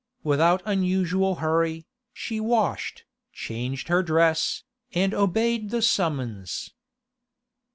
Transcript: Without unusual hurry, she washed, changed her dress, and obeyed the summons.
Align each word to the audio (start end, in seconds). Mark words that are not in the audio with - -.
Without 0.23 0.63
unusual 0.65 1.35
hurry, 1.35 1.85
she 2.11 2.39
washed, 2.39 3.03
changed 3.31 3.87
her 3.87 4.01
dress, 4.01 4.63
and 4.95 5.13
obeyed 5.13 5.69
the 5.69 5.83
summons. 5.83 6.73